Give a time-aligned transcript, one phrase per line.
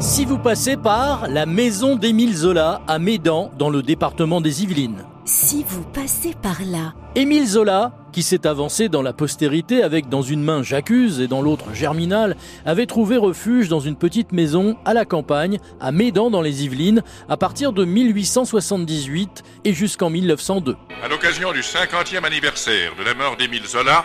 [0.00, 5.04] Si vous passez par la maison d'Émile Zola à Médan, dans le département des Yvelines.
[5.24, 10.22] Si vous passez par là, Émile Zola, qui s'est avancé dans la postérité avec dans
[10.22, 14.94] une main J'accuse et dans l'autre Germinal, avait trouvé refuge dans une petite maison à
[14.94, 20.76] la campagne, à Médan dans les Yvelines, à partir de 1878 et jusqu'en 1902.
[21.02, 24.04] À l'occasion du 50e anniversaire de la mort d'Émile Zola,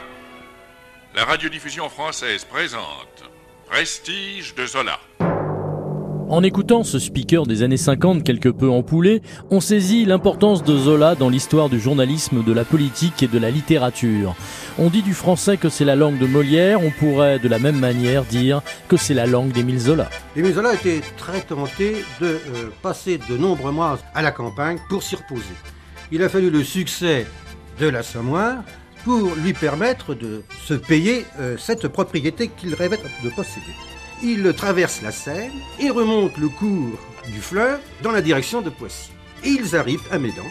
[1.16, 3.30] la radiodiffusion française présente
[3.70, 5.00] Prestige de Zola.
[6.30, 11.16] En écoutant ce speaker des années 50 quelque peu empoulé, on saisit l'importance de Zola
[11.16, 14.36] dans l'histoire du journalisme, de la politique et de la littérature.
[14.80, 17.78] On dit du français que c'est la langue de Molière, on pourrait de la même
[17.78, 20.10] manière dire que c'est la langue d'Émile Zola.
[20.36, 22.40] Émile Zola était très tenté de euh,
[22.82, 25.44] passer de nombreux mois à la campagne pour s'y reposer.
[26.12, 27.28] Il a fallu le succès
[27.80, 28.64] de l'Assommoir
[29.04, 33.74] pour lui permettre de se payer euh, cette propriété qu'il rêvait de posséder.
[34.26, 35.52] Il traverse la Seine
[35.82, 39.10] et remonte le cours du fleuve dans la direction de Poissy.
[39.44, 40.46] Et ils arrivent à Médan.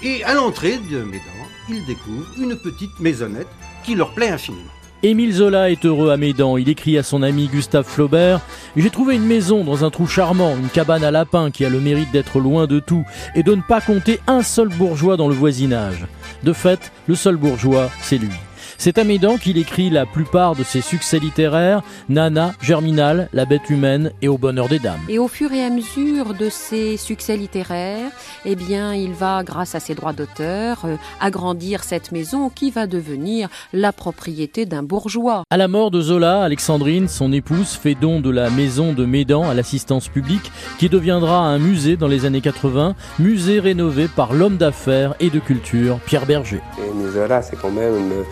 [0.00, 1.24] Et à l'entrée de Médan,
[1.68, 3.48] ils découvrent une petite maisonnette
[3.82, 4.70] qui leur plaît infiniment.
[5.02, 6.56] Émile Zola est heureux à Médan.
[6.56, 8.40] Il écrit à son ami Gustave Flaubert
[8.76, 11.80] J'ai trouvé une maison dans un trou charmant, une cabane à lapins qui a le
[11.80, 15.34] mérite d'être loin de tout et de ne pas compter un seul bourgeois dans le
[15.34, 16.06] voisinage.
[16.44, 18.30] De fait, le seul bourgeois, c'est lui.
[18.78, 23.70] C'est à Médan qu'il écrit la plupart de ses succès littéraires, Nana, Germinal, La bête
[23.70, 25.00] humaine et Au bonheur des dames.
[25.08, 28.10] Et au fur et à mesure de ses succès littéraires,
[28.44, 32.86] eh bien, il va, grâce à ses droits d'auteur, euh, agrandir cette maison qui va
[32.86, 35.42] devenir la propriété d'un bourgeois.
[35.50, 39.48] À la mort de Zola, Alexandrine, son épouse, fait don de la maison de Médan
[39.48, 44.58] à l'assistance publique, qui deviendra un musée dans les années 80, musée rénové par l'homme
[44.58, 46.60] d'affaires et de culture Pierre Berger.
[46.78, 48.24] Et Zola, c'est quand même une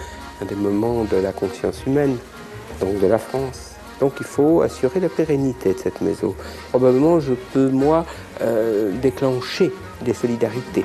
[0.43, 2.17] un des moments de la conscience humaine,
[2.81, 3.73] donc de la France.
[4.01, 6.35] Donc il faut assurer la pérennité de cette maison.
[6.71, 8.05] Probablement je peux, moi,
[8.41, 10.85] euh, déclencher des solidarités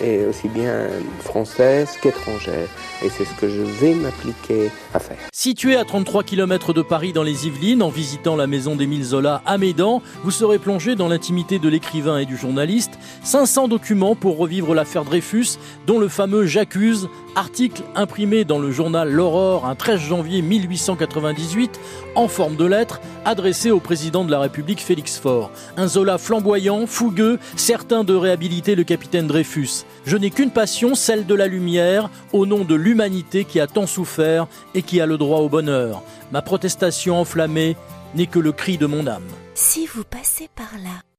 [0.00, 0.88] et aussi bien
[1.20, 2.68] française qu'étrangère.
[3.04, 5.29] Et c'est ce que je vais m'appliquer à faire.
[5.42, 9.40] Situé à 33 km de Paris dans les Yvelines, en visitant la maison d'Émile Zola
[9.46, 12.98] à Médan, vous serez plongé dans l'intimité de l'écrivain et du journaliste.
[13.22, 15.56] 500 documents pour revivre l'affaire Dreyfus,
[15.86, 21.80] dont le fameux J'accuse, article imprimé dans le journal L'Aurore un 13 janvier 1898,
[22.16, 25.50] en forme de lettre, adressé au président de la République Félix Faure.
[25.78, 29.84] Un Zola flamboyant, fougueux, certain de réhabiliter le capitaine Dreyfus.
[30.04, 33.86] Je n'ai qu'une passion, celle de la lumière, au nom de l'humanité qui a tant
[33.86, 36.02] souffert et qui a le au bonheur.
[36.32, 37.76] Ma protestation enflammée
[38.14, 39.28] n'est que le cri de mon âme.
[39.54, 41.02] si vous passez par là,